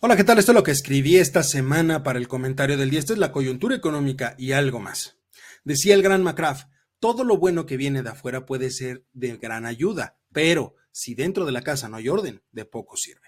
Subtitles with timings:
[0.00, 0.38] Hola, ¿qué tal?
[0.38, 3.00] Esto es lo que escribí esta semana para el comentario del día.
[3.00, 5.18] Esta es la coyuntura económica y algo más.
[5.64, 6.68] Decía el gran McCraft,
[7.00, 11.46] todo lo bueno que viene de afuera puede ser de gran ayuda, pero si dentro
[11.46, 13.26] de la casa no hay orden, de poco sirve.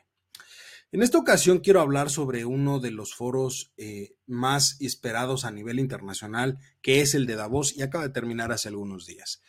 [0.92, 5.78] En esta ocasión quiero hablar sobre uno de los foros eh, más esperados a nivel
[5.78, 9.40] internacional, que es el de Davos, y acaba de terminar hace algunos días.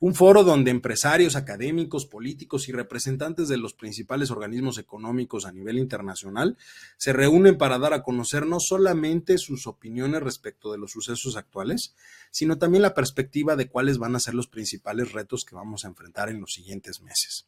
[0.00, 5.78] Un foro donde empresarios, académicos, políticos y representantes de los principales organismos económicos a nivel
[5.78, 6.58] internacional
[6.96, 11.94] se reúnen para dar a conocer no solamente sus opiniones respecto de los sucesos actuales,
[12.32, 15.88] sino también la perspectiva de cuáles van a ser los principales retos que vamos a
[15.88, 17.46] enfrentar en los siguientes meses.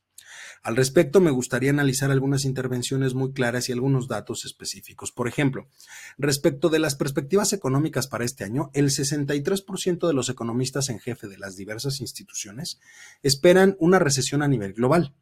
[0.62, 5.12] Al respecto, me gustaría analizar algunas intervenciones muy claras y algunos datos específicos.
[5.12, 5.68] Por ejemplo,
[6.18, 11.28] respecto de las perspectivas económicas para este año, el 63% de los economistas en jefe
[11.28, 12.78] de las diversas instituciones
[13.22, 15.14] esperan una recesión a nivel global.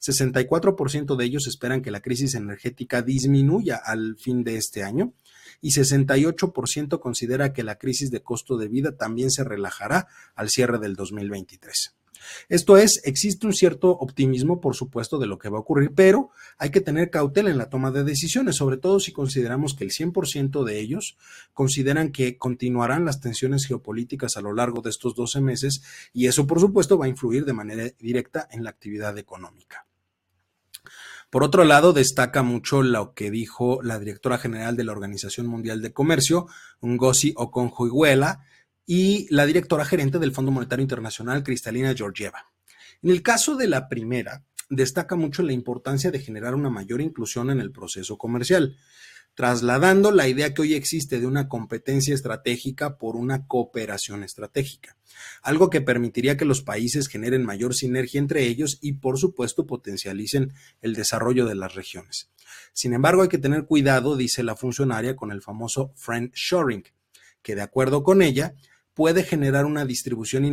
[0.00, 5.14] 64% de ellos esperan que la crisis energética disminuya al fin de este año
[5.60, 10.78] y 68% considera que la crisis de costo de vida también se relajará al cierre
[10.78, 11.94] del 2023.
[12.48, 16.30] Esto es, existe un cierto optimismo, por supuesto, de lo que va a ocurrir, pero
[16.58, 19.90] hay que tener cautela en la toma de decisiones, sobre todo si consideramos que el
[19.90, 21.16] 100% de ellos
[21.52, 25.82] consideran que continuarán las tensiones geopolíticas a lo largo de estos 12 meses
[26.12, 29.86] y eso, por supuesto, va a influir de manera directa en la actividad económica.
[31.30, 35.82] Por otro lado, destaca mucho lo que dijo la directora general de la Organización Mundial
[35.82, 36.46] de Comercio,
[36.80, 38.44] Ngozi Okonjo-Iweala,
[38.86, 42.52] y la directora gerente del Fondo Monetario Internacional, Cristalina Georgieva.
[43.02, 47.50] En el caso de la primera, destaca mucho la importancia de generar una mayor inclusión
[47.50, 48.76] en el proceso comercial,
[49.34, 54.96] trasladando la idea que hoy existe de una competencia estratégica por una cooperación estratégica,
[55.42, 60.52] algo que permitiría que los países generen mayor sinergia entre ellos y, por supuesto, potencialicen
[60.80, 62.30] el desarrollo de las regiones.
[62.72, 66.84] Sin embargo, hay que tener cuidado, dice la funcionaria, con el famoso friend shoring,
[67.42, 68.54] que de acuerdo con ella,
[68.96, 70.46] puede generar una distribución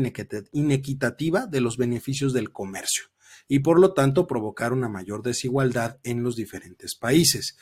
[0.51, 3.05] inequitativa de los beneficios del comercio
[3.47, 7.55] y por lo tanto provocar una mayor desigualdad en los diferentes países.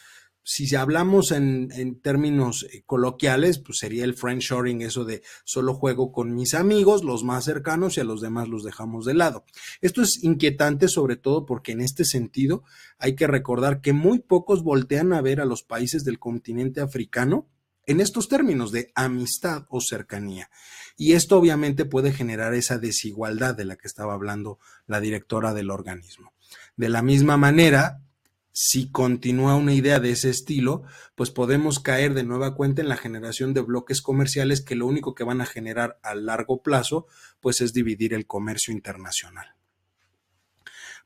[0.44, 6.34] Si hablamos en, términos eh, coloquiales, pues sería el friendshoring, eso de solo juego con
[6.34, 9.46] mis amigos, los más cercanos y a los demás los dejamos de lado.
[9.82, 12.64] Esto es inquietante sobre todo porque en este sentido
[12.98, 17.48] hay que recordar que muy pocos voltean a ver a los países del continente africano
[17.86, 20.50] en estos términos de amistad o cercanía.
[20.98, 25.72] Y esto obviamente puede generar esa desigualdad de la que estaba hablando la directora del
[25.72, 26.34] organismo.
[26.76, 28.02] De la misma manera,
[28.54, 30.84] si continúa una idea de ese estilo,
[31.16, 35.16] pues podemos caer de nueva cuenta en la generación de bloques comerciales que lo único
[35.16, 37.08] que van a generar a largo plazo,
[37.40, 39.56] pues es dividir el comercio internacional.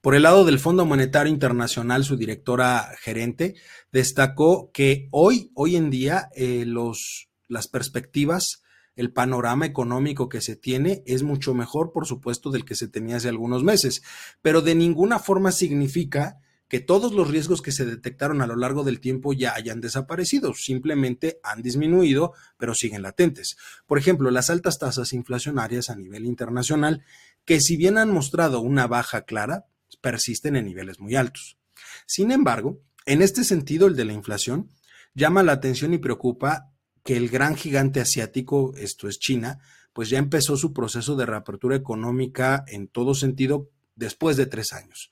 [0.05, 3.55] Por el lado del Fondo Monetario Internacional, su directora gerente
[3.91, 8.61] destacó que hoy, hoy en día, eh, los, las perspectivas,
[8.95, 13.15] el panorama económico que se tiene es mucho mejor, por supuesto, del que se tenía
[13.15, 14.03] hace algunos meses,
[14.43, 18.83] pero de ninguna forma significa que todos los riesgos que se detectaron a lo largo
[18.83, 23.57] del tiempo ya hayan desaparecido, simplemente han disminuido, pero siguen latentes.
[23.87, 27.03] Por ejemplo, las altas tasas inflacionarias a nivel internacional,
[27.43, 29.65] que si bien han mostrado una baja clara,
[30.01, 31.57] persisten en niveles muy altos.
[32.05, 34.69] Sin embargo, en este sentido, el de la inflación,
[35.13, 36.71] llama la atención y preocupa
[37.03, 39.59] que el gran gigante asiático, esto es China,
[39.93, 45.11] pues ya empezó su proceso de reapertura económica en todo sentido después de tres años.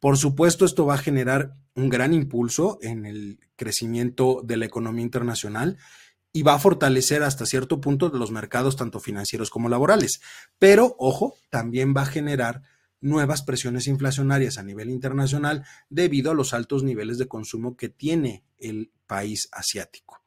[0.00, 5.04] Por supuesto, esto va a generar un gran impulso en el crecimiento de la economía
[5.04, 5.78] internacional
[6.32, 10.20] y va a fortalecer hasta cierto punto los mercados tanto financieros como laborales.
[10.58, 12.62] Pero, ojo, también va a generar
[13.02, 18.44] nuevas presiones inflacionarias a nivel internacional debido a los altos niveles de consumo que tiene
[18.58, 20.22] el país asiático.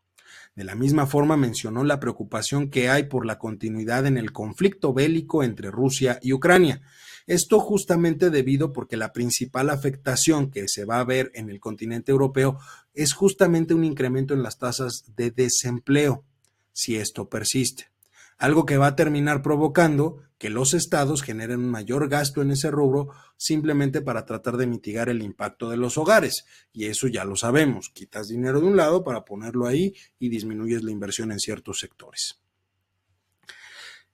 [0.56, 4.94] De la misma forma mencionó la preocupación que hay por la continuidad en el conflicto
[4.94, 6.82] bélico entre Rusia y Ucrania.
[7.28, 12.12] Esto justamente debido porque la principal afectación que se va a ver en el continente
[12.12, 12.58] europeo
[12.94, 16.24] es justamente un incremento en las tasas de desempleo,
[16.72, 17.95] si esto persiste
[18.38, 22.70] algo que va a terminar provocando que los estados generen un mayor gasto en ese
[22.70, 26.46] rubro simplemente para tratar de mitigar el impacto de los hogares.
[26.74, 30.84] Y eso ya lo sabemos, quitas dinero de un lado para ponerlo ahí y disminuyes
[30.84, 32.42] la inversión en ciertos sectores.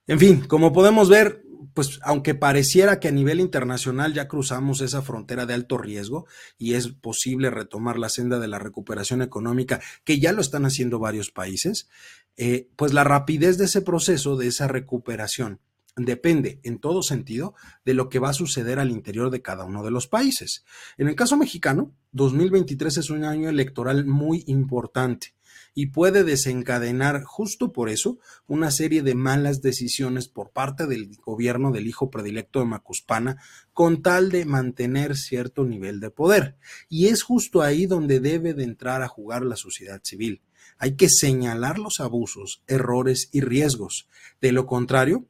[0.06, 5.02] En fin, como podemos ver, pues aunque pareciera que a nivel internacional ya cruzamos esa
[5.02, 6.26] frontera de alto riesgo
[6.58, 10.98] y es posible retomar la senda de la recuperación económica, que ya lo están haciendo
[10.98, 11.88] varios países,
[12.36, 15.60] eh, pues la rapidez de ese proceso, de esa recuperación,
[15.96, 17.54] depende en todo sentido
[17.84, 20.64] de lo que va a suceder al interior de cada uno de los países.
[20.96, 25.34] En el caso mexicano, 2023 es un año electoral muy importante
[25.74, 31.72] y puede desencadenar justo por eso una serie de malas decisiones por parte del gobierno
[31.72, 36.56] del hijo predilecto de Macuspana con tal de mantener cierto nivel de poder.
[36.88, 40.42] Y es justo ahí donde debe de entrar a jugar la sociedad civil.
[40.78, 44.08] Hay que señalar los abusos, errores y riesgos.
[44.40, 45.26] De lo contrario,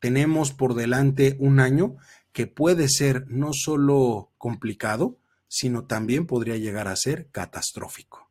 [0.00, 1.96] tenemos por delante un año
[2.32, 8.23] que puede ser no solo complicado, sino también podría llegar a ser catastrófico.